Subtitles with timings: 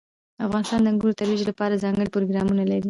[0.47, 2.79] افغانستان د انګورو د ترویج لپاره ځانګړي پروګرامونه لري.